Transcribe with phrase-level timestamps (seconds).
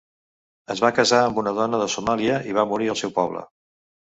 [0.75, 3.45] Es va casar amb una dona de Somàlia i va morir al seu poble.